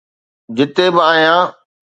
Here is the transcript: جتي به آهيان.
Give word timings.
جتي 0.55 0.85
به 0.93 1.01
آهيان. 1.11 1.47